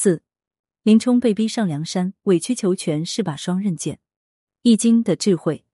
[0.00, 0.22] 四，
[0.84, 3.98] 林冲被逼上梁山，委曲求全是把双刃剑。
[4.62, 5.64] 易经的智慧，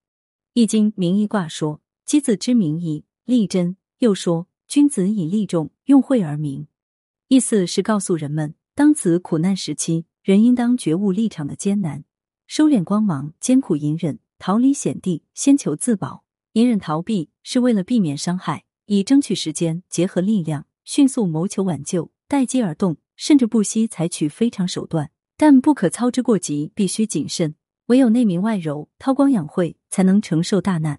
[0.55, 6.69] 易经名义卦说：“箕子之名义，利贞。”又说：“君子以利众，用惠而明。”
[7.29, 12.07] 意思是告诉人们，当此苦难时期，人应当觉悟立场的艰难，
[12.47, 16.25] 收敛光芒，艰苦隐忍，逃离险地，先求自保。
[16.55, 27.55] 隐忍逃避是为了避免伤害，以争取时间，结合力量，迅速谋求挽救，待机而动，甚至不惜采取非常手段，但不可操之过急，必须谨慎。
[27.87, 30.99] 唯有内明外柔，韬光养晦，才能承受大难。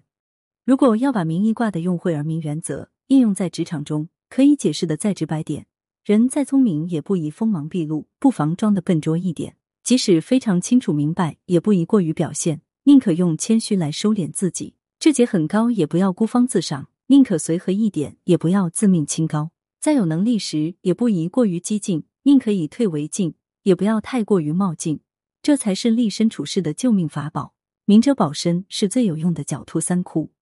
[0.64, 5.66] 如果要把名义卦的用晦而明原则应用在职场中，可以解释的再直白点：
[6.06, 9.52] 人再聪明，也不宜锋芒毕露，不妨装的笨拙一点；
[9.84, 25.00] 即使非常清楚明白，也不宜过于表现，宁可用谦虚来收敛自己；志节很高，也不要孤芳自赏，宁可随和一点，也不要自命清高；再有能力时，也不宜过于激进，宁可以退为进，也不要太过于冒进。
[25.42, 30.32] 这才是立身处世的救命法宝，明哲保身是最有用的狡兔三窟。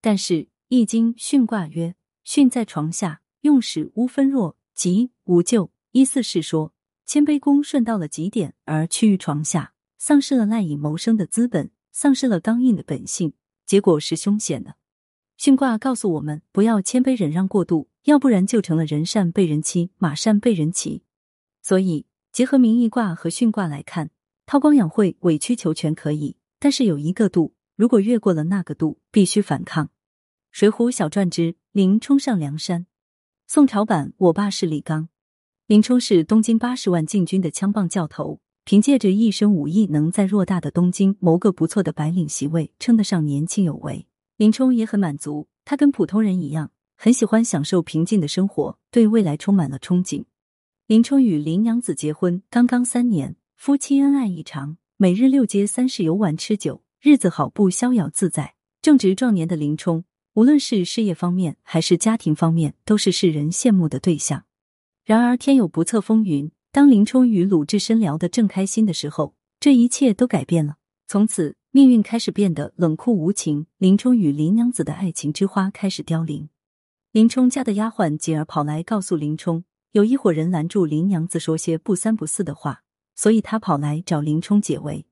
[0.00, 0.34] 但是
[0.68, 1.94] 《易经》巽卦曰
[2.26, 6.72] ：“巽在床下，用时无分弱，吉无咎。”意思是说，
[7.06, 13.32] 谦卑恭顺到了极点，而趋于床下，丧失了赖以谋生的资本，丧失了刚硬的本性，
[13.64, 14.74] 结果是凶险的。
[15.38, 21.02] 巽卦告诉我们，不要谦卑忍让过度，要不然就成了人善被人欺，马善被人骑。
[21.60, 24.08] 所以，结合名义卦和巽卦来看。
[24.46, 29.84] 韬光养晦、委曲求全可以，但是有一个度，如果越过了那个度，必须反抗。
[30.50, 32.86] 《水浒小传》之林冲上梁山。
[33.46, 35.10] 宋朝版，我爸是李刚。
[35.66, 44.06] 林冲是东京八十万禁军的枪棒教头，凭借着一身武艺，能在偌大的东京谋个不错的白领席位，称得上年轻有为。
[44.38, 50.24] 林冲也很满足，他跟普通人一样，很喜欢享受平静的生活，对未来充满了憧憬。
[50.88, 53.36] 林冲与林娘子结婚刚刚三年。
[53.54, 58.54] 夫妻恩爱异常，每日六街三市游玩吃酒，日子好不逍遥自在。
[58.82, 64.44] 正值壮年的林冲，无论是事业方面还是家庭方面，都是世人羡慕的对象。
[65.04, 70.78] 然而天有不测风云，当林冲与鲁智深聊得正开心的时候，这一切都改变了。
[71.06, 73.66] 从此，命运开始变得冷酷无情。
[73.78, 76.48] 林冲与林娘子的爱情之花开始凋零。
[77.12, 82.82] 林冲家的丫鬟锦儿跑来告诉林冲，有一伙人拦住林娘子，说些不三不四的话。
[83.14, 85.06] 所以他跑来找林冲解围。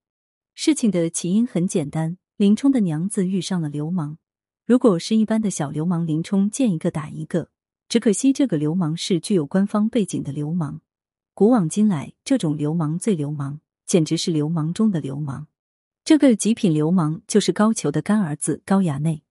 [0.55, 4.19] 事情的起因很简单，林冲的娘子遇上了流氓。
[4.65, 7.49] 如果是一般的小流氓，林冲见一个打一个。
[7.89, 10.83] 只可惜这个流氓是具有官方背景的流氓。
[11.33, 15.47] 古往今来，这种流氓最流氓，简直是流氓中的流氓。
[16.05, 19.23] 这个极品流氓就是高俅的干儿子高衙内。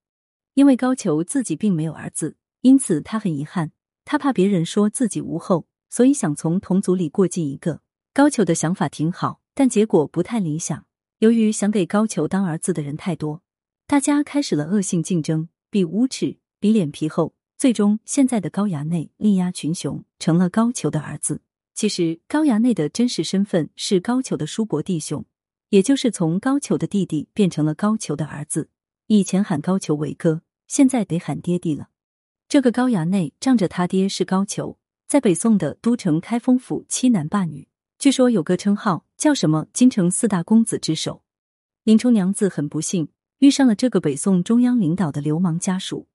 [0.56, 3.72] 因为高俅自己并没有儿子，因此他很遗憾，
[4.06, 7.81] 他怕别人说自己无后，所以想从同族里过继一个。
[8.12, 10.84] 高俅的想法挺好，但结果不太理想。
[11.20, 13.44] 由于想给高俅当儿子的人太多，
[13.86, 17.36] 大家开始了恶性竞争，比无耻，比脸皮厚。
[17.56, 21.42] 最终，现在的高衙内力压群雄，成了高俅的儿子。
[21.75, 25.24] 其实，高衙内的真实身份是高俅的叔伯弟兄，
[25.70, 28.72] 也就是从高俅的弟弟变成了高俅的儿子。
[29.06, 31.90] 以前喊高俅为哥，现在得喊爹地了。
[32.47, 37.67] 这个高衙内仗着他爹是高俅，在北宋的都城开封府欺男霸女。
[37.97, 41.23] 据说有个称号叫什么“京城四大公子之首”。
[41.83, 46.07] 林冲娘子很不幸遇上了这个北宋中央领导的流氓家属。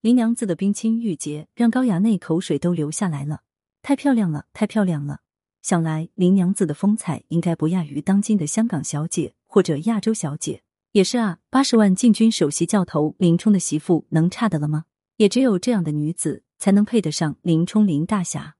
[0.00, 3.42] 林娘子的冰清玉洁让高衙内口水都流下来了，
[3.80, 5.20] 太漂亮了，太漂亮了！
[5.62, 10.62] 想来林娘子的风采应该不亚于当今的香港小姐或者亚洲小姐。
[10.92, 14.86] 也是啊，八十万禁军首席教头林冲的媳妇能差的了吗？
[15.18, 18.56] 也只有这样的女子才能配得上林冲林大侠。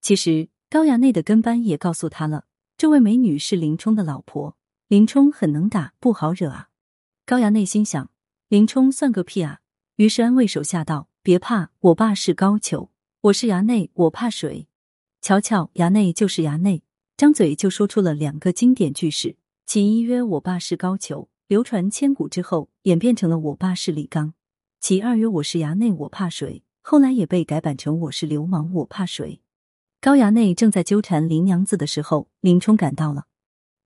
[0.00, 0.50] 其实。
[0.72, 2.46] 高衙内的跟班也告诉他了，
[2.78, 4.56] 这位美女是林冲的老婆。
[4.88, 6.70] 林冲很能打，不好惹啊。
[7.26, 8.10] 高衙内心想，
[8.48, 9.60] 林冲算个屁啊！
[9.96, 12.88] 于是安慰手下道：“别怕，我爸是高俅，
[13.20, 14.66] 我是衙内，我怕谁？”
[15.20, 16.82] 瞧瞧，衙内就是衙内，
[17.18, 19.36] 张嘴就说出了两个经典句式：
[19.66, 24.28] 其一曰“我爸是高俅”，流传千古之后，演变成了“我爸是李刚”；
[24.82, 29.40] 其二曰“我是衙内，我怕谁”，后来也被改版成“我是流氓，我怕谁”。
[30.02, 33.26] 高衙内正在纠缠林娘子的时候，林冲赶到了。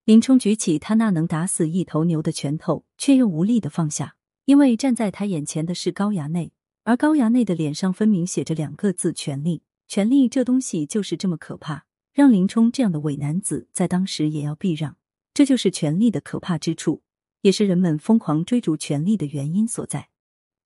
[0.07, 4.17] 林冲举起他那能打死一头牛的拳头，却又无力的放下，
[4.47, 6.53] 因为站在他眼前的是高衙内，
[6.85, 9.65] 而高衙内的脸上分明写着两个字：权力。
[9.87, 11.85] 权力这东西就是这么可怕，
[12.15, 14.97] 让林冲这样的伪男子在当时也要避让。
[15.35, 17.03] 这就是权力的可怕之处，
[17.43, 20.09] 也是人们疯狂追逐权力的原因所在。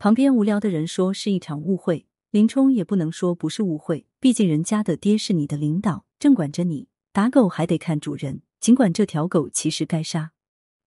[0.00, 2.06] 旁边无聊的人说是一场误会。
[2.30, 10.32] 林冲也不能说不是误会，毕竟人家的爹是你的领导，正管着你，打狗还得看主人，尽管这条狗其实该杀。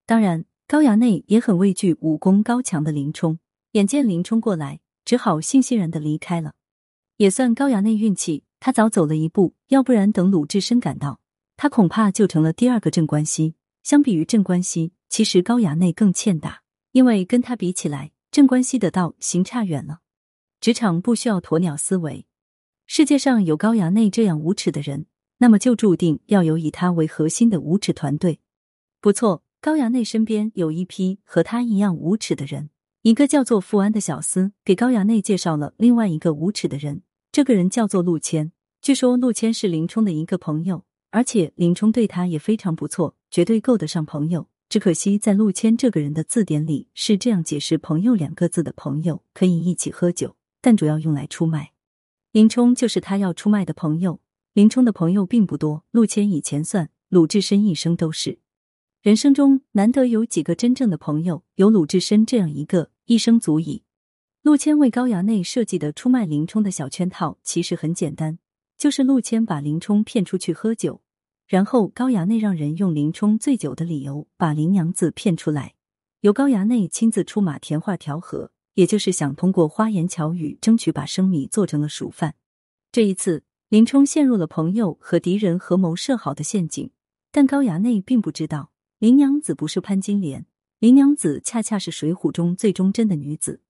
[0.07, 3.37] 当然，高衙内也很畏惧武功高强的林冲，
[3.73, 6.55] 眼见林冲过来，只好悻悻然的离开了。
[7.17, 11.19] 也算高衙内运气，他早走了一步，要不然等鲁智深赶到，
[11.55, 13.53] 他恐怕就成了第二个镇关西。
[13.83, 16.63] 相比于镇关西，其实高衙内更欠打，
[16.93, 19.99] 因为跟他比起来，镇关西的道行差远了。
[20.59, 22.25] 职场不需要鸵鸟思维，
[22.87, 25.05] 世界上有高衙内这样无耻的人。
[25.37, 28.39] 那么就注定要有以他为核心的无耻团队。
[28.99, 32.71] 不错，高衙内身边有一批和他一样无耻的人。
[33.03, 38.51] 一个叫做富安的小厮给高衙内介绍了另外一个无耻的人，这个人叫做陆谦。
[38.81, 44.47] 据说陆谦是林冲的一个朋友，而且林冲对他也非常不错，绝对够得上朋友。
[44.73, 51.73] 只可惜在陆谦这个人的字典里是这样解释“朋友”两个字的：朋友可以一起喝酒，但主要用来出卖。
[52.31, 54.19] 林冲就是他要出卖的朋友。
[54.53, 58.39] 林冲的朋友并不多，陆谦以前算，鲁智深一生都是。
[59.03, 63.83] 人生中难得有几个真正的朋友，有鲁智深这样一个，一生足矣。
[64.41, 68.39] 陆谦为高衙内设计的出卖林冲的小圈套，其实很简单，
[68.79, 71.03] 就是陆谦把林冲骗出去喝酒，
[71.47, 75.75] 然后高衙内让人用林冲醉酒的理由把林娘子骗出来，
[76.21, 82.35] 由高衙内亲自出马填话调和，也就是想通过花言巧语争取把生米做成了熟饭。
[82.91, 83.43] 这一次。
[83.69, 86.91] 林冲陷入了朋友和敌人合谋设好的陷阱，
[87.31, 88.69] 但高衙内并不知道
[88.99, 90.45] 林娘子不是潘金莲，
[90.77, 93.61] 林娘子恰恰是水浒中最忠贞的女子。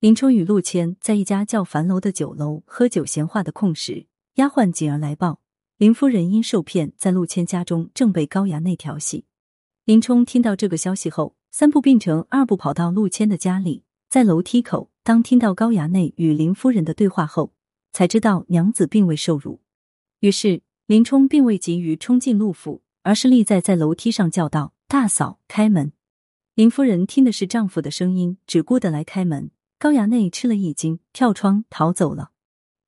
[0.00, 5.40] 林冲与陆谦在一家叫樊楼的酒楼喝酒闲话的空时，丫鬟锦儿来报，
[5.78, 9.26] 林夫人因受骗在陆谦家中正被高衙内调戏。
[9.84, 17.52] 林冲听到这个消息后，三步并成二步跑到陆谦的家里，在楼梯口，当听到高衙内与林夫人的对话后。
[17.92, 19.60] 才知道娘子并未受辱，
[20.20, 25.92] 于是林冲并未急于冲进陆府，而是立在在楼梯上叫道：“大嫂，开门！”
[26.54, 29.50] 林夫人听的是丈夫的声音，只顾得来开门。
[29.78, 32.32] 高衙内吃了一惊，跳窗逃走了。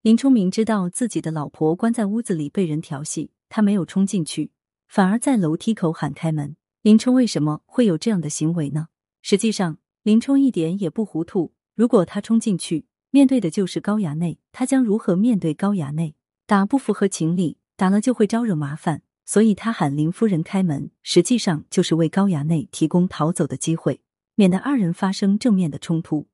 [0.09, 4.53] 林冲明知道自己的老婆关在屋子里被人调戏，他没有冲进去，
[4.89, 6.57] 反而在楼梯口喊开门。
[6.81, 8.89] 林冲为什么会有这样的行为呢？
[9.21, 11.53] 实际上，林冲一点也不糊涂。
[11.75, 16.15] 如果他冲进去，面对的就是高衙内，他将如何面对高衙内？
[16.47, 24.01] 打不符合情理，打了就会招惹麻烦，所以他喊林夫人开门，实际上就是为高衙内提供逃走的机会，
[24.37, 26.29] 免得二人发生正面的冲突。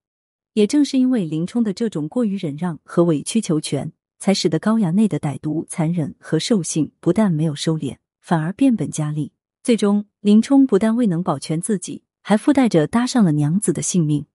[0.55, 9.33] 也正是因为林冲的这种过于忍让和委曲求全，才使得高衙内的歹毒、残忍和兽性不但没有收敛，反而变本加厉。
[9.63, 14.27] 最终，林冲不但未能保全自己，还附带着搭上了娘子的性命。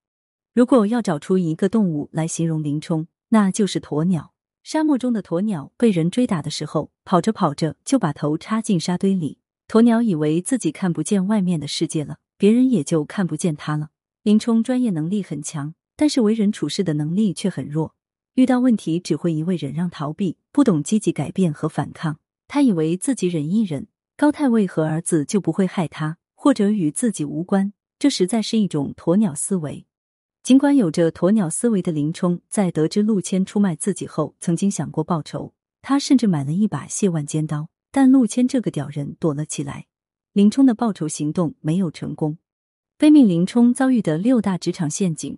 [0.54, 4.33] 如果要找出一个动物来形容林冲，那就是鸵鸟。
[4.62, 9.38] 沙漠中的鸵鸟被人追打的时候，跑着跑着就把头插进沙堆里。
[9.69, 13.92] 鸵鸟以为自己看不见外面的世界了，别人也就看不见它了。
[14.24, 17.94] 林冲专业能力很强，但是为人处事的能力却很弱。
[18.36, 22.19] 遇到问题只会一味忍让逃避，不懂积极改变和反抗。
[22.48, 27.74] 他以为自己忍一忍，高太尉和儿子就不会害他，或者与自己无关。
[27.98, 29.86] 这实在是一种鸵鸟思维。
[30.42, 39.88] 尽管有着鸵鸟思维的林冲，在得知陆谦出卖自己后，曾经想过报仇，他甚至买了一把谢万尖刀，但陆谦这个屌人躲了起来，
[40.31, 42.38] 林冲的报仇行动没有成功。
[42.97, 45.38] 悲命林冲遭遇的六大职场陷阱。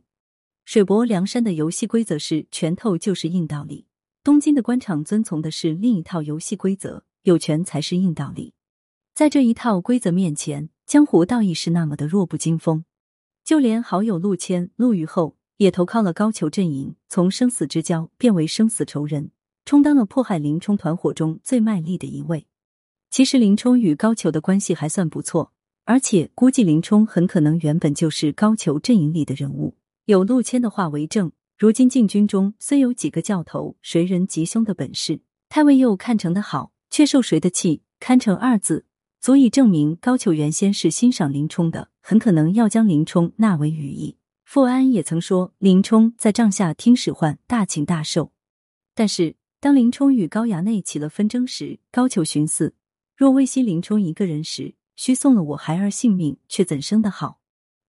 [0.66, 3.86] 水泊梁山的游戏规则是拳头就是硬道理，
[4.24, 8.54] 东京的官场遵从的是另一套游戏规则，有权才是硬道理。
[9.14, 12.86] 在这一套规则面前，江湖道义是那么的弱不禁风。
[13.44, 19.32] 就连好友陆谦、陆虞后也投靠了高俅阵营，从生死之交变为生死仇人，
[19.66, 22.46] 充当了迫害林冲团伙中最卖力的一位。
[23.10, 25.52] 其实林冲与高俅的关系还算不错，
[25.84, 29.76] 而且估计林冲很可能原本就是高俅阵营里的人物。
[30.12, 37.84] 有陆谦的话为证，如今禁军中虽有几个教头谁人吉凶的本事，太尉又看成的好，却受谁的气？
[37.98, 38.86] 堪成二字。
[39.22, 44.18] 足以证明高俅原先是欣赏林冲的，很可能要将林冲纳为羽翼。
[44.44, 48.34] 富安也曾说林冲在帐下听使唤，大请大受。
[48.94, 52.74] 但是当林冲与高衙内起了纷争时，高俅寻思：
[53.16, 57.40] 若未惜林冲一个人时，须送了我孩儿性命，却怎生得好？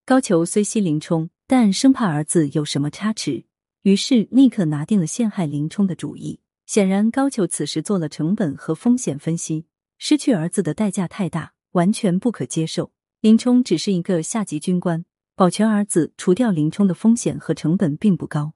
[0.04, 3.44] 高俅虽惜林冲，但生怕儿子有什么差池，
[3.82, 6.40] 于是立刻拿定了陷害林冲的主意。
[6.64, 9.66] 显然，高俅此时做了成本和风险分析。
[9.98, 12.92] 失去儿子的代价太大，完全不可接受。
[13.20, 15.04] 林冲只是一个下级军官，
[15.36, 18.54] 保全儿子、除掉林冲的风险和成本并不高。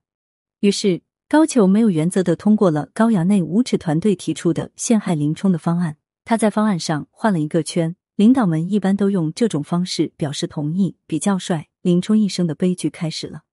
[0.61, 5.99] 于是高俅没有原则的通过了高衙内无耻团队提出的陷害林冲的方案。
[6.25, 11.69] 他在方案上画了一个圈，领导们一般都用这种方式表示同意，比较帅。
[11.87, 13.45] 林冲一生的悲剧开始了。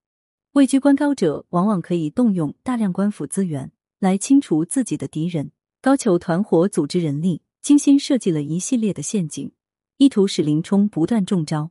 [0.53, 5.51] 位居官高者往往可以动用大量官府资源来清除自己的敌人。
[5.79, 9.51] 高俅团伙组织人力，精心设计了一系列的陷阱，
[9.97, 11.69] 意图使林冲不断中招。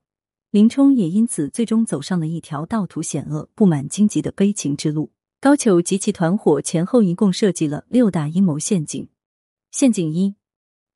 [0.53, 5.11] 林冲也因此最终走上了一条盗途险恶、布满荆棘的悲情之路。
[5.41, 9.09] 高俅及其团伙前后一共设计了六大阴谋陷阱。
[9.73, 10.37] 陷阱一：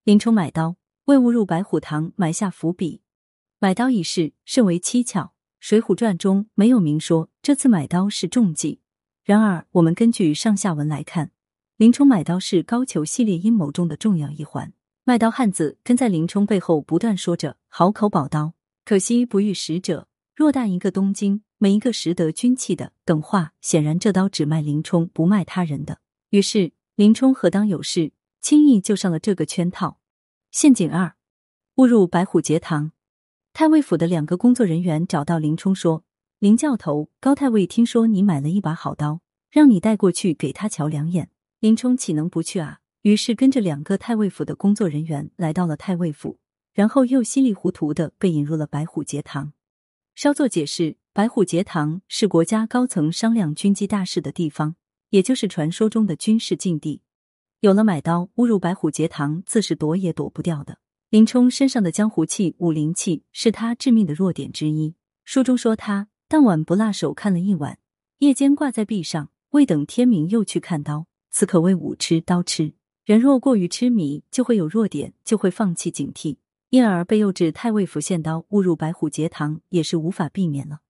[0.04, 3.00] 林冲买刀，为误入白虎堂埋下伏笔。
[3.58, 5.25] 买刀一事甚为蹊跷，
[5.68, 8.78] 《水浒传》中没有明说这次买刀是中计。
[9.25, 11.32] 然而，我们根据上下文来看，
[11.76, 14.73] 林冲买刀是高俅系列阴谋中的重要一环。
[15.02, 18.52] 卖刀汉子跟在林冲背后不断说着“好口宝刀”。
[18.87, 20.06] 可惜不遇使者，
[20.37, 22.92] 偌大一个东京，没一个识得军器的。
[23.04, 25.99] 等话，显然这刀只卖林冲，不卖他人的。
[26.30, 29.99] 于是林冲何当有事，轻易就上了这个圈套。
[30.52, 31.16] 陷阱二，
[31.75, 32.92] 误入白虎节堂。
[33.58, 36.04] 太尉府的两个工作人员找到林冲说
[36.40, 42.80] ：“林教头，高太尉听说你买了一把好刀，让你带过去给他瞧两眼。”林冲岂能不去啊？
[43.00, 46.38] 于是跟着两个太尉府的工作人员来到了太尉府。
[46.75, 49.54] 然后又稀里糊涂的被引入了白虎节堂。
[50.14, 54.76] 稍作解释，白虎节堂是国家高层商量军机大事的地方，
[55.08, 57.00] 也就是传说中的军事禁地。
[57.60, 60.76] 有了买刀，误入白虎节堂，自是躲也躲不掉的。
[61.08, 64.96] 林冲身上的江湖气、武林气，是他致命的弱点之一。
[65.25, 67.78] 书中说他当晚不落手看了一晚，
[68.18, 71.06] 夜间挂在壁上，未等天明又去看刀。
[71.30, 72.72] 此可谓武痴刀痴。
[73.04, 76.38] 人若过于痴迷，就会有弱点，就会放弃警惕。
[76.70, 80.80] 因而被诱至太尉府献刀，误入白虎节堂，也是无法避免了。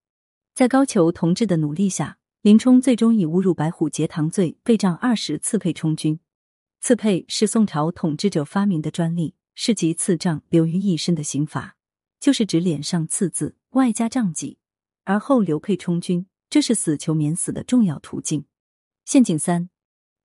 [0.55, 6.19] 在高俅同志的努力下，林冲最终以误入白虎节堂罪被杖二十，刺配充军。
[6.81, 11.77] 刺配是宋朝统治者发明的专利，是集刺杖留于一身的刑罚，
[12.21, 14.59] 就是指脸上刺字，外加杖脊，
[15.05, 18.45] 而后流配充军，这是死囚免死的重要途径。
[19.07, 19.71] 陷阱三：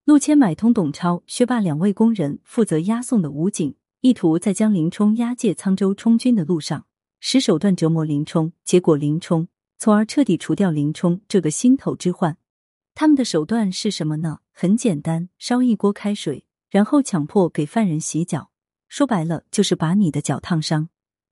[0.03, 3.73] 陆谦买通董超、薛霸两位工人，负责押送的武警。
[4.01, 6.87] 意图在将林冲押解沧州充军的路上，
[7.21, 9.47] 使手段折磨林冲，结果林冲，
[9.77, 12.37] 从而彻底除掉林冲这个心头之患。
[12.93, 14.39] 他们的手段是什么呢？
[14.51, 18.50] 很简单，烧一锅开水，然后强迫给犯人洗脚，
[18.91, 20.89] 说白了就是把你的脚烫伤，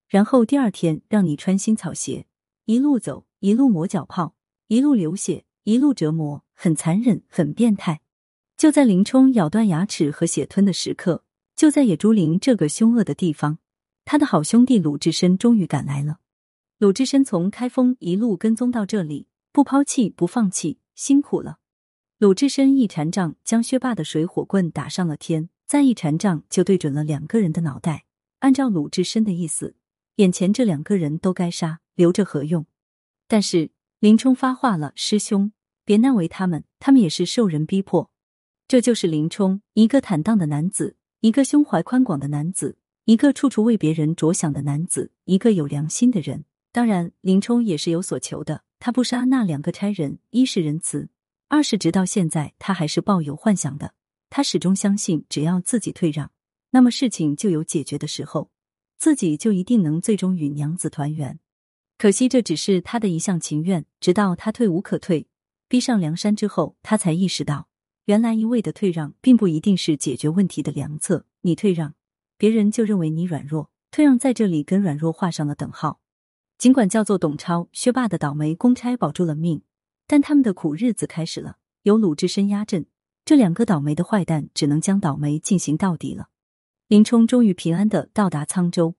[0.07, 2.25] 然后第二天让你穿新草鞋，
[2.63, 4.33] 一路走，一路磨脚泡，
[4.67, 7.99] 一路流血，一路折磨，很残忍，很变态。
[8.55, 11.25] 就在林冲咬断牙齿和血吞的时刻。
[11.53, 13.57] 就在野猪林这个凶恶的地方，
[14.05, 16.19] 他的好兄弟鲁智深终于赶来了。
[16.77, 21.57] 鲁智深从开封一路跟踪到这里，不抛弃不放弃，辛苦了。
[22.19, 28.05] 鲁智深一禅杖将薛霸的水火棍打上了天，再一禅杖就对准了两个人的脑袋。
[28.39, 29.75] 按照鲁智深的意思，
[30.15, 32.65] 眼前这两个人都该杀，留着何用？
[33.27, 35.51] 但是林冲发话了：“师兄，
[35.85, 38.09] 别难为他们，他们也是受人逼迫。”
[38.67, 40.95] 这就是林冲，一个坦荡的男子。
[41.19, 46.45] 一个胸怀宽广的男子，一个处处为别人着想的男子，一个有良心的人。
[46.71, 48.63] 当然，林冲也是有所求的。
[48.79, 51.09] 他不杀那两个差人，一是仁慈，
[51.47, 53.93] 二是直到现在他还是抱有幻想的。
[54.29, 56.31] 他始终相信，只要自己退让，
[56.71, 58.51] 那么事情就有解决的时候，
[58.97, 61.39] 自己就一定能最终与娘子团圆。
[61.97, 63.85] 可惜这只是他的一厢情愿。
[63.99, 65.27] 直到他退无可退，
[65.67, 67.67] 逼上梁山之后，他才意识到。
[68.05, 71.25] 原来一味的退让，并不一定是解决问题的良策。
[71.41, 71.95] 你退让，
[72.37, 73.69] 别人就认为你软弱。
[73.91, 75.99] 退让在这里跟软弱画上了等号。
[76.57, 79.61] 尽管叫做董超、薛霸的倒霉公差保住了命，
[80.07, 81.57] 但他们的苦日子开始了。
[81.83, 82.85] 有鲁智深压阵，
[83.25, 86.29] 这两个倒霉的坏蛋只能将倒霉进行到底了。
[86.87, 88.95] 林冲终于平安的到达沧州。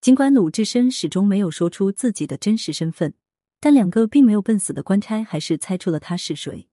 [0.00, 3.14] 尽管鲁智深始终没有说出自己的真实身份，
[3.60, 6.68] 但两个并没有笨死的官差还是猜出了他是谁，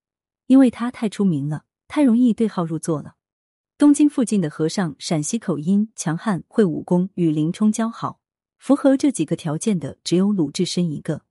[0.47, 1.65] 因为他太出名了。
[1.87, 3.15] 太容易对号入座了。
[3.77, 8.19] 东京附近的和尚，陕西口音，强悍，会武功，与林冲交好。
[8.57, 11.23] 符合这几个条件的只有鲁智深一个。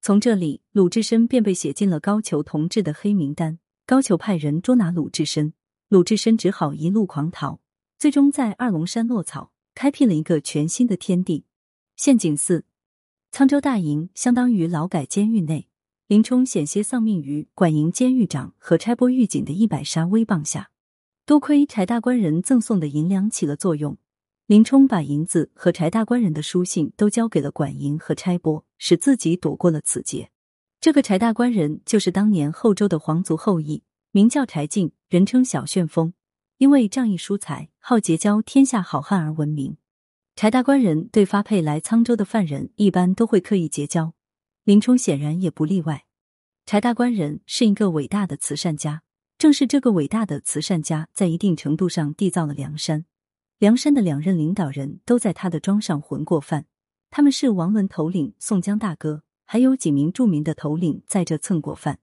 [0.00, 3.58] 从这里，鲁智深便被写进了高俅同志的黑名单。
[3.84, 5.54] 高俅派人捉拿鲁智深，
[5.88, 7.58] 鲁智深只好一路狂逃，
[7.98, 11.44] 最终在二龙山落草，开辟了一个全新的天地。
[11.96, 12.64] 陷阱四：
[13.32, 15.68] 沧州大营相当于劳改监狱内。
[16.06, 20.70] 林冲险些丧命于管营监狱长和差拨狱警的一百杀威棒下，
[21.24, 23.96] 多亏柴大官人赠送的银两起了作用。
[24.46, 30.31] 林冲把银子和柴大官人的书信都交给了管营和差拨，使自己躲过了此劫。
[30.82, 36.12] 这个柴大官人就是当年后周的皇族后裔，名叫柴进，人称小旋风，
[36.58, 39.76] 因为仗义疏财、好结交天下好汉而闻名。
[40.34, 44.14] 柴大官人对发配来沧州的犯人一般都会刻意结交，
[44.64, 46.04] 林冲显然也不例外。
[46.66, 49.04] 柴大官人是一个伟大的慈善家，
[49.38, 53.04] 正是这个伟大的慈善家，在一定程度上缔造了梁山。
[53.60, 56.66] 梁山的两任领导人都在他的庄上混过饭，
[57.08, 61.98] 他们是王伦头领、宋江大哥，还有几名著名的头领在这蹭过饭。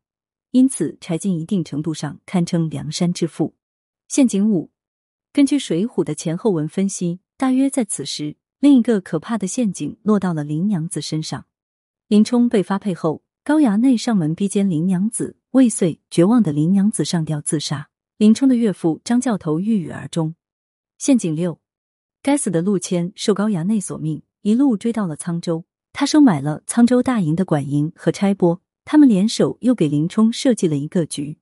[0.51, 3.56] 因此，柴进一定程度上堪称梁山之父。
[4.08, 4.70] 陷阱五，
[5.34, 11.48] 根据《水浒》的前后文分析，大约在此时，另一个可怕的陷阱落到了林娘子身上。
[12.08, 17.89] 林冲被发配后，高衙内上门逼奸林娘子，未遂，绝望的林娘子上吊自杀。
[18.18, 20.36] 林冲的岳父张教头郁郁而终。
[21.00, 21.60] 陷阱六，
[22.22, 25.65] 该死的陆谦受高衙内所命，一路追到了沧州，
[26.00, 28.62] 他收买了沧州大营的管营和差拨。
[28.86, 31.39] 他们联手又给林冲设计了一个局，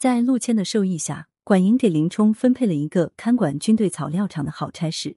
[0.00, 5.16] 在陆谦的授意下，管营给林冲分配了一个看管军队草料场的好差事。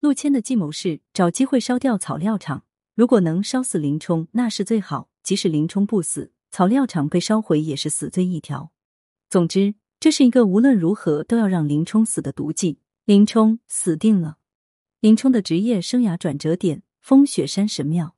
[0.00, 2.64] 陆谦的计谋是找机会烧掉草料场，
[2.94, 8.70] 如果能烧死林冲，那是最好；即使林冲不死，草料场被烧毁也是死罪一条。
[9.30, 12.80] 总之，这是一个无论如何都要让林冲死的毒计。
[13.06, 14.36] 林冲死定了。
[15.00, 18.14] 林冲的职业生涯转折点——风雪山神庙，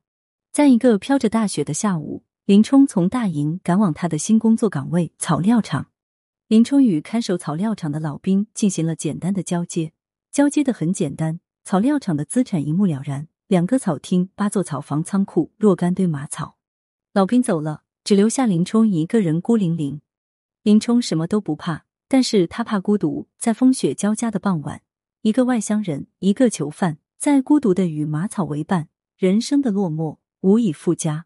[0.51, 2.23] 在一个飘着大雪的下午。
[2.45, 5.91] 林冲从大营赶往他的新工作岗位草料场。
[6.47, 9.93] 林冲与看守草料场的老兵进行了简单的交接，
[10.31, 11.41] 交接的很简单。
[11.63, 16.57] 草料场的资产一目了然：两个草厅、八座草房、仓库、若干堆马草。
[17.13, 20.01] 老兵走了，只留下林冲一个人孤零零。
[20.63, 23.27] 林冲什么都不怕，但是他怕孤独。
[23.37, 24.81] 在风雪交加的傍晚，
[25.21, 31.25] 一个外乡人，一个囚犯，在孤独的与马草为伴，人生的落寞无以复加。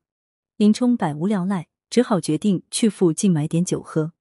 [0.57, 4.13] 林冲百无聊赖，只好决定去附近买点酒喝。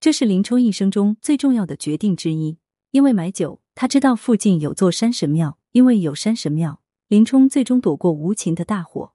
[0.00, 2.58] 这是林冲一生中最重要的决定之一。
[2.90, 5.58] 因为买酒，他知道附近有座山神庙。
[5.72, 9.14] 因为有山神庙，林冲最终躲过无情的大火。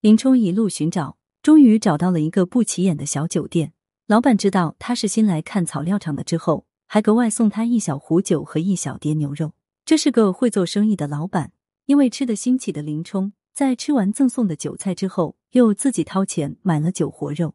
[0.00, 3.72] 林冲一路寻找，终于找到了一个不起眼的小酒店。
[4.08, 9.52] 老板知道他是新来看草料场的之后，还格外送他一小壶酒和一小碟牛肉。
[9.84, 11.52] 这是个会做生意的老板。
[11.86, 15.36] 因为吃得兴起的林冲，在吃完赠送的酒菜之后。
[15.52, 17.54] 又自己掏钱买了酒活肉，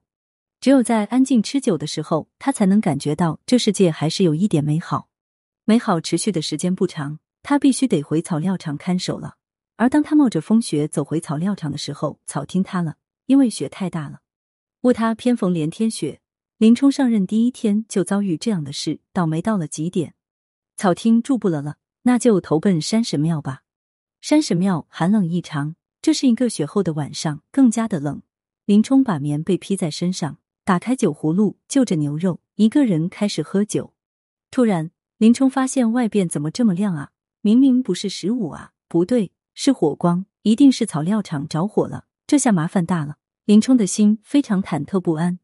[0.61, 5.09] 只有在安静吃酒的时候，他才能感觉到这世界还是有一点美好。
[5.65, 9.37] 美好持续的时间不长，他必须得回草料场看守了。
[9.77, 14.19] 而当他冒着风雪走回草料场的时候，草厅塌了，因为雪太大了。
[14.81, 16.21] 误他偏逢连天雪，
[16.59, 20.13] 林冲上任第一天就遭遇这样的事，倒霉到了极点。
[20.75, 23.63] 草厅住不了了，那就投奔山神庙吧。
[24.21, 25.73] 山神庙寒冷异常。
[26.01, 28.21] 这是一个雪后的晚上，更加的冷。
[28.65, 33.93] 林冲把棉被披在身上，打开酒葫芦，就着牛肉，一个人开始喝酒。
[34.51, 37.11] 突然，林冲发现外边怎么这么亮啊？
[37.41, 42.05] 明明不是十五啊，不对，是火光，一定是草料场着火了。
[42.25, 45.39] 这下麻烦大了，林冲的心非常忐忑不安。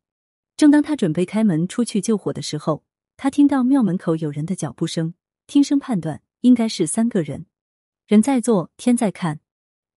[0.58, 2.84] 正当他准备开门出去救火的时候，
[3.16, 5.14] 他听到庙门口有人的脚步声，
[5.48, 7.46] 听声判断应该是三个人。
[8.06, 9.40] 人在做，天在看。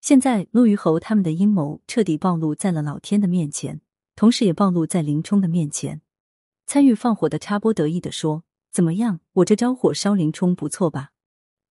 [0.07, 3.81] 现在，陆虞侯他们的阴谋彻底暴露在了老天的面前，
[4.15, 5.99] 同时也暴露在林冲的面前。
[6.65, 11.09] 参与放火的插播得意的说：“怎么样，我这招火烧林冲不错吧？”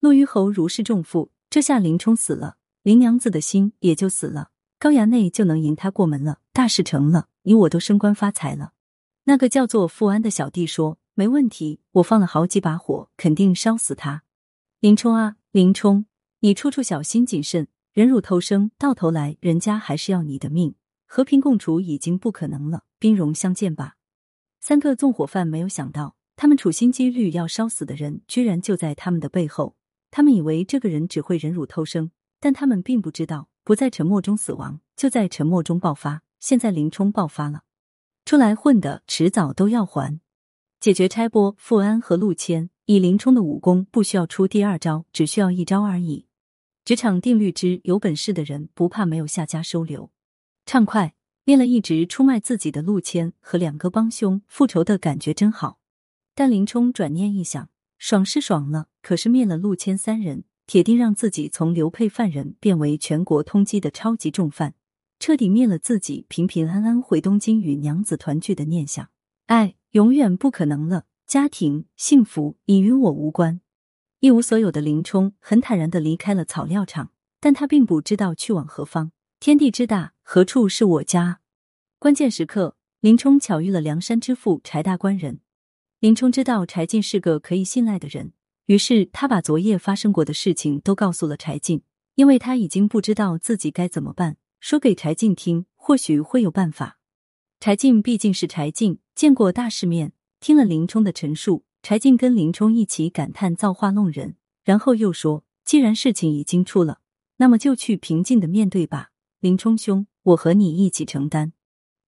[0.00, 8.74] 陆虞侯如释重负，这下林冲死了，林娘子的心也就死了，高衙内就能迎他过门了，大事成了，你我都升官发财了。
[9.24, 14.24] 那个叫做富安的小弟说：“没问题，我放了好几把火，肯定烧死他。”
[14.80, 16.04] 林冲啊，林冲，
[16.40, 17.68] 你处处小心谨慎。
[17.96, 20.74] 忍辱偷生，到头来人家还是要你的命。
[21.06, 23.96] 和平共处已经不可能了，兵戎相见吧。
[24.60, 29.76] 三个纵火犯没有想到，他们处心积虑要烧死的人，居然就在他们的背后。
[30.10, 36.22] 他们以为这个人只会忍辱偷生，但他们并不知道，不在沉默中死亡，就在沉默中爆发。
[36.38, 37.62] 现在林冲爆发了，
[38.26, 40.20] 出来混的迟早都要还。
[40.78, 46.26] 解决差拨，富安和陆谦，以林冲的武功，不需要出第二招，只需要一招而已。
[46.86, 50.12] 职场定律之有本事的人不怕没有下家收留，
[50.64, 55.80] 畅快灭了一直出卖自己的陆谦和两个帮凶，复仇的感觉真好。
[56.36, 57.68] 但林冲转念一想，
[57.98, 64.74] 爽是爽了，可是灭了陆谦三人，铁定让自己从流配犯人变为全国通缉的超级重犯，
[65.18, 69.08] 彻底灭了自己平平安安回东京与娘子团聚的念想。
[69.46, 73.60] 爱永远不可能了，家庭幸福已与我无关。
[74.20, 79.12] 一无所有的林冲很坦然的离开了草料场，但他并不知道去往何方。
[79.38, 81.40] 天地之大，何处是我家？
[81.98, 85.40] 关键时刻，林冲巧遇了梁山之父柴大官人。
[86.00, 88.32] 林冲知道柴进是个可以信赖的人，
[88.66, 91.82] 于是他把昨夜发生过的事情都告诉了柴进，
[92.14, 94.38] 因为他已经不知道自己该怎么办。
[94.58, 96.98] 说给柴进听，或许会有办法。
[97.60, 106.98] 柴进毕竟是柴进，见过大世面，听了林冲的陈述，柴进跟林冲一起感叹造化弄人，然后又说：“既然事情已经出了，
[107.36, 109.12] 那么就去平静的面对吧。
[109.38, 111.52] 林冲兄，我和你一起承担。”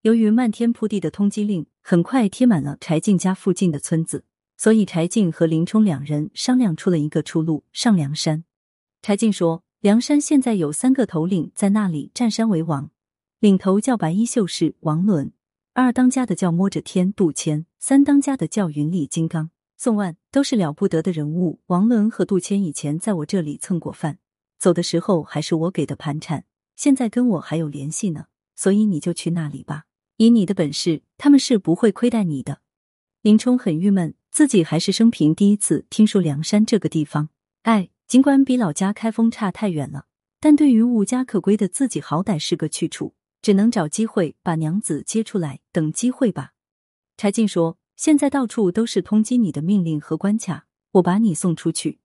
[0.03, 4.25] 由于漫天铺地的通缉令很快贴满了柴进家附近的村子。
[4.57, 8.43] 所以，柴进和林冲两人商量出了一个出路：上梁山。
[9.01, 12.91] 柴进说：“梁山现在有三个头领在那里占山为王，
[13.39, 15.31] 领头叫白衣秀士王伦，
[15.73, 21.61] 二当家的叫摸着天杜迁，三当家的叫云里金刚宋万，都是了不得的人物。
[21.67, 24.19] 王伦和杜迁以前在我这里蹭过饭，
[24.59, 28.27] 走的时候还是我给的盘缠，现在跟我还有联系呢。
[28.57, 29.85] 所以你就去那里吧，
[30.17, 32.61] 以你的本事，他们是不会亏待你的。”
[33.23, 34.15] 林冲很郁闷。
[34.31, 37.31] 自己还是生平第一次听说梁山这个地方。
[37.63, 40.05] 哎，尽管比老家开封差太远了，
[40.39, 46.53] 但对于无家可归的自己，好歹是个去处，只能找机会把娘子接出来，等机会吧。
[47.17, 51.99] 柴进说：“现在到处都是通缉你的命令和关卡，我把你送出去。”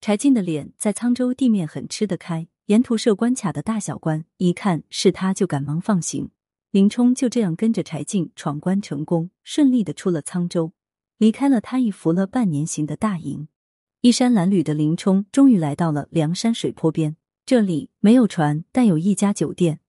[0.00, 6.30] 柴进的脸在沧州地面很吃得开，沿途设关卡的大小官一看是他，就赶忙放行。
[6.70, 10.72] 林冲就这样跟着柴进闯关成功，顺利的出了沧州。
[11.18, 13.48] 离开了他已服了半年刑的大营，
[14.02, 17.16] 衣衫褴褛的林冲终于来到了梁山水泊边。
[17.44, 19.80] 这里没有船，但有一家酒店。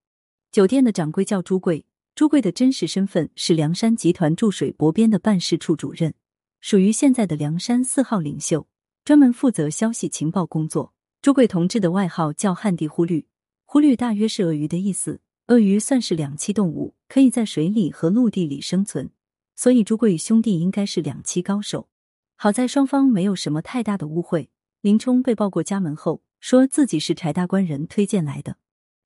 [0.51, 1.85] 酒店的掌柜叫朱贵，
[2.15, 6.13] 朱贵的真实身份是梁山集团驻水泊边的办事处主任，
[6.61, 8.67] 属于现在的梁山四号领袖，
[9.03, 10.93] 专门负责消息情报工作。
[11.23, 13.25] 朱贵同志的外号叫旱地忽律，
[13.65, 15.21] 忽律大约是鳄鱼的意思。
[15.47, 19.09] 鳄鱼算是两栖动物，可以在水里和陆地里生存。
[19.55, 21.89] 所以朱贵兄弟应该是两栖高手，
[22.35, 24.51] 好在双方没有什么太大的误会。
[24.81, 28.57] 林冲被报过家门后，说自己是柴大官人推荐来的，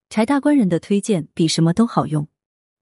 [0.10, 2.28] 柴大官人的推荐比什么都好用。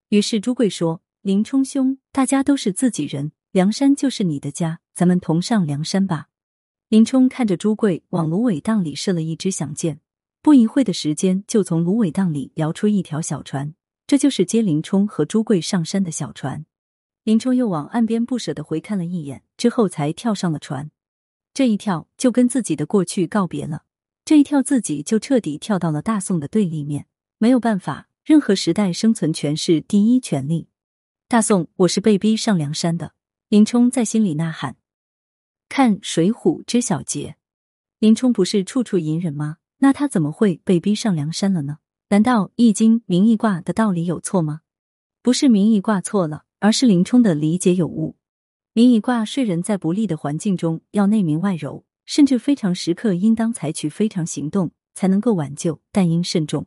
[0.09, 6.27] 于是朱贵说：“林冲兄，大家都是自己人，梁山就是你的家，咱们同上梁山吧。”
[6.89, 9.99] 林冲看着朱贵往芦苇荡里射了一支响箭，
[10.43, 13.73] 不一会的时间就从芦苇荡里摇出一条小船，
[14.05, 16.65] 这就是接林冲和朱贵上山的小船。
[17.23, 20.91] 林冲又往岸边不舍的回看了一眼，之后才跳上了船。
[21.55, 23.85] 这一跳就跟自己的过去告别了，
[24.23, 27.07] 这一跳自己就彻底跳到了大宋的对立面。
[27.39, 30.67] 没有办法，任何时代生存权是第一权利。
[31.27, 33.13] 大宋，我是被逼上梁山的。
[33.49, 34.77] 林冲在心里呐喊。
[35.69, 37.35] 看《水浒》知晓节，
[37.99, 39.57] 林冲不是处处隐忍吗？
[39.77, 41.77] 那他怎么会被逼上梁山了呢？
[42.09, 44.61] 难道《易经》名义卦的道理有错吗？
[45.21, 46.45] 不是名义卦错了。
[46.59, 48.15] 而是林冲的理解有误。
[48.73, 56.65] 明乙卦睡人在不利的环境中要内明外柔，甚至非常时刻应当采取非常行动才能够挽救，但应慎重。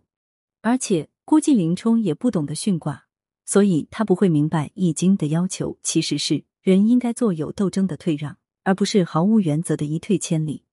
[0.62, 3.06] 而且估计林冲也不懂得巽卦，
[3.44, 10.64] 所以他不会明白《易经》的要求其实是人应该做有斗争的退让，而不是毫无原则的一退千里。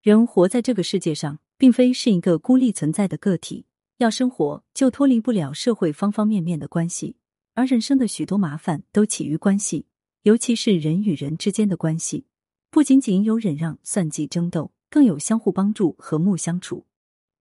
[0.00, 3.66] 人活在这个世界上，并非是一个孤立存在的个体，
[3.98, 7.16] 要生活就脱离不了社会方方面面的关系。
[7.52, 9.84] 而人生的许多麻烦都起于关系，
[10.22, 12.24] 尤其是人与人之间的关系，
[12.70, 16.86] 不仅仅有忍让、算计、争斗，更有相互帮助、和睦相处。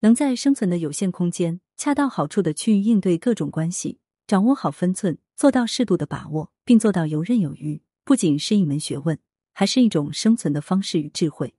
[0.02, 9.18] 能在生存的有限空间，恰到好处的去应对各种关系，掌握好分寸，做到适度的把握，并做到游刃有余，不仅是一门学问，
[9.54, 11.56] 还是一种生存的方式与智慧。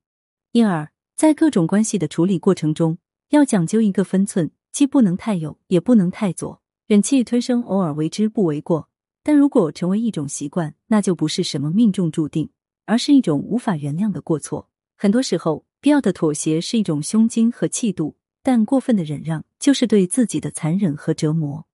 [0.52, 2.98] 因而，在各种关系的处理过程中，
[3.30, 6.62] 要讲究一个分寸，既不能太右，也不能太左。
[6.86, 8.88] 忍气吞声，偶尔为之不为过。
[9.22, 12.50] 但如果成为一种习惯，那就不是什么命中注定，
[12.86, 14.70] 而是一种无法原谅的过错。
[14.96, 21.66] 很多时候，必要的妥协是一种胸襟和气度，但过分的忍让就是对自己的残忍和折磨。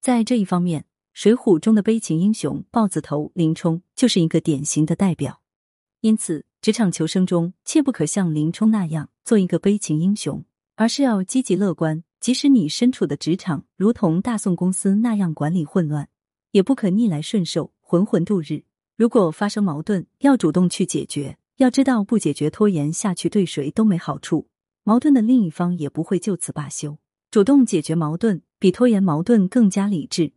[0.00, 5.40] 在这一方面，《水浒》中的悲情英雄豹子头林冲就是一个典型的代表。
[6.00, 10.44] 因此，职场求生中切不可像林冲那样做一个悲情英雄，
[10.74, 12.02] 而是要积极乐观。
[12.18, 16.08] 即使你身处的职场如同大宋公司那样管理混乱，
[16.52, 18.62] 也不可逆来顺受、浑浑度日。
[18.96, 21.36] 如果发生矛盾，要主动去解决。
[21.56, 24.48] 要知道，不解决、拖延下去，对谁都没好处。
[24.84, 26.98] 矛盾的另一方也不会就此罢休。
[27.30, 30.32] 主动解决矛盾，比拖延矛盾更加理智。